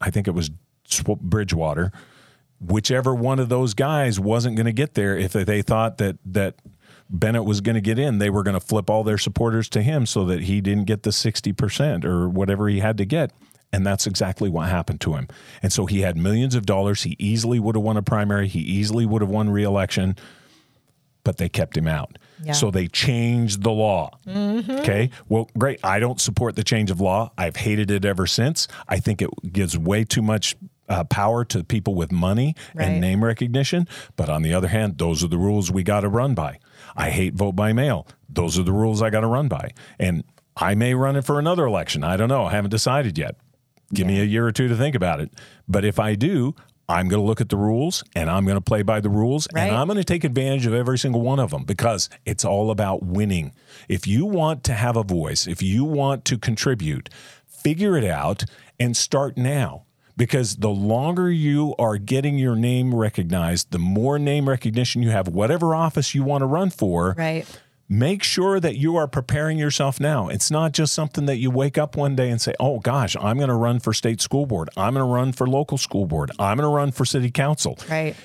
[0.02, 0.50] I think it was
[1.22, 1.92] Bridgewater.
[2.60, 6.56] Whichever one of those guys wasn't going to get there, if they thought that that
[7.10, 9.82] Bennett was going to get in, they were going to flip all their supporters to
[9.82, 13.32] him so that he didn't get the sixty percent or whatever he had to get.
[13.74, 15.28] And that's exactly what happened to him.
[15.64, 17.04] And so he had millions of dollars.
[17.04, 18.48] He easily would have won a primary.
[18.48, 20.18] He easily would have won reelection,
[21.24, 22.18] but they kept him out.
[22.44, 22.54] Yeah.
[22.54, 24.18] So they changed the law.
[24.26, 24.72] Mm-hmm.
[24.72, 25.10] Okay.
[25.30, 25.80] Well, great.
[25.84, 27.32] I don't support the change of law.
[27.38, 28.68] I've hated it ever since.
[28.88, 30.56] I think it gives way too much
[30.90, 32.88] uh, power to people with money right.
[32.88, 33.88] and name recognition.
[34.16, 36.60] But on the other hand, those are the rules we got to run by.
[36.96, 38.08] I hate vote by mail.
[38.28, 39.72] Those are the rules I got to run by.
[40.00, 40.24] And
[40.58, 42.04] I may run it for another election.
[42.04, 42.46] I don't know.
[42.46, 43.36] I haven't decided yet.
[43.94, 44.16] Give yeah.
[44.16, 45.32] me a year or two to think about it.
[45.68, 46.56] But if I do,
[46.92, 49.48] I'm going to look at the rules and I'm going to play by the rules
[49.54, 49.64] right.
[49.64, 52.72] and I'm going to take advantage of every single one of them because it's all
[52.72, 53.54] about winning.
[53.88, 57.10] If you want to have a voice, if you want to contribute,
[57.48, 58.44] figure it out
[58.80, 59.86] and start now.
[60.18, 65.30] Because the longer you are getting your name recognized, the more name recognition you have,
[65.30, 67.16] whatever office you want to run for.
[67.18, 67.48] Right
[67.92, 70.30] make sure that you are preparing yourself now.
[70.30, 73.36] It's not just something that you wake up one day and say, oh gosh, I'm
[73.36, 74.70] going to run for state school board.
[74.78, 76.32] I'm going to run for local school board.
[76.40, 77.78] I'm going to run for city council.
[77.90, 78.16] Right.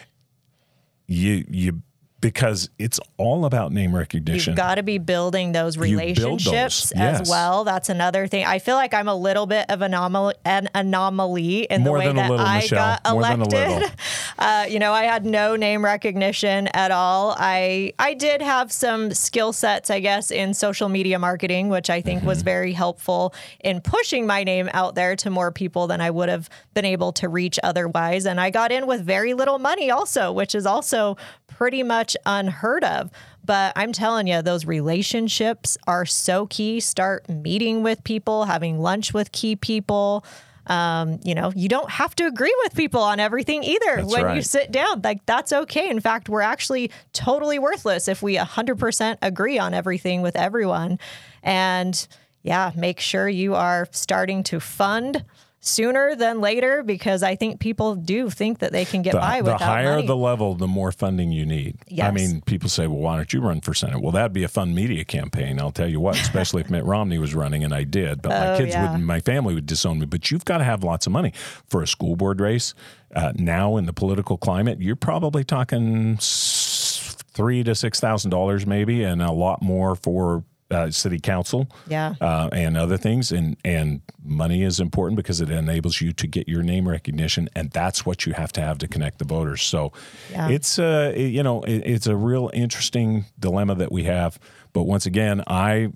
[1.08, 1.82] You, you
[2.20, 4.52] because it's all about name recognition.
[4.52, 6.92] You've got to be building those relationships those.
[6.96, 7.20] Yes.
[7.20, 7.64] as well.
[7.64, 8.46] That's another thing.
[8.46, 12.12] I feel like I'm a little bit of anomaly, an anomaly in More the way
[12.12, 12.98] that little, I Michelle.
[13.04, 13.92] got elected.
[14.38, 17.34] Uh, you know, I had no name recognition at all.
[17.38, 22.02] I I did have some skill sets, I guess, in social media marketing, which I
[22.02, 22.28] think mm-hmm.
[22.28, 26.28] was very helpful in pushing my name out there to more people than I would
[26.28, 28.26] have been able to reach otherwise.
[28.26, 31.16] And I got in with very little money, also, which is also
[31.56, 33.10] pretty much unheard of.
[33.44, 36.80] But I'm telling you, those relationships are so key.
[36.80, 40.24] Start meeting with people, having lunch with key people.
[40.66, 44.24] Um, you know, you don't have to agree with people on everything either that's when
[44.24, 44.36] right.
[44.36, 45.00] you sit down.
[45.02, 45.88] Like, that's okay.
[45.88, 50.98] In fact, we're actually totally worthless if we 100% agree on everything with everyone.
[51.42, 52.06] And
[52.42, 55.24] yeah, make sure you are starting to fund
[55.66, 59.38] sooner than later because I think people do think that they can get the, by
[59.38, 60.06] the without higher money.
[60.06, 61.76] the level, the more funding you need.
[62.00, 64.00] I mean, people say, well, why don't you run for Senate?
[64.00, 65.58] Well, that'd be a fun media campaign.
[65.60, 68.22] I'll tell you what, especially if Mitt Romney was running, and I did.
[68.22, 68.92] But my Oh, kids yeah.
[68.92, 70.06] would, my family would disown me.
[70.06, 71.32] But you've got to have lots of money
[71.68, 72.72] for a school board race.
[73.14, 79.02] Uh, now in the political climate, you're probably talking three to six thousand dollars, maybe,
[79.02, 82.14] and a lot more for uh, city council Yeah.
[82.20, 83.32] uh, and other things.
[83.32, 87.70] And and money is important because it enables you to get your name recognition, and
[87.70, 89.62] that's what you have to have to connect the voters.
[89.62, 89.92] So
[90.30, 90.48] Yeah.
[90.48, 94.38] it's a you know it, it's a real interesting dilemma that we have.
[94.72, 95.92] But once again, I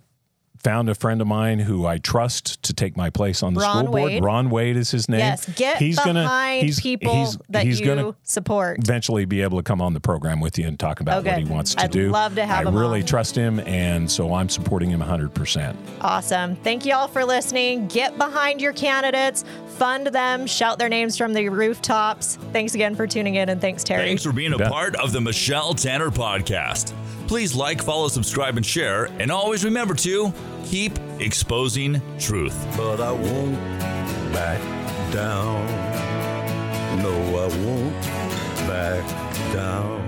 [0.62, 3.84] found a friend of mine who I trust to take my place on the Ron
[3.84, 4.02] school board.
[4.12, 4.22] Wade.
[4.24, 5.20] Ron Wade is his name.
[5.20, 8.78] yes, get behind he's, people he's, that he's you support.
[8.78, 11.30] eventually be able to come on the program with you and talk about Okay.
[11.30, 12.10] what he wants to I'd do.
[12.10, 13.06] love to have I him really on.
[13.06, 15.76] trust him, and so I'm supporting him 100%.
[16.00, 16.56] Awesome.
[16.56, 17.86] Thank you all for listening.
[17.88, 22.36] Get behind your candidates, fund them, shout their names from the rooftops.
[22.52, 24.04] Thanks again for tuning in, and thanks, Terry.
[24.06, 26.92] Thanks for being a part of the Michelle Tanner podcast.
[27.30, 29.04] Please like, follow, subscribe, and share.
[29.20, 30.32] And always remember to
[30.64, 32.56] keep exposing truth.
[32.76, 33.54] but I won't
[34.32, 34.60] back
[35.12, 35.64] down.
[37.00, 37.94] No, I won't
[38.66, 39.99] back down.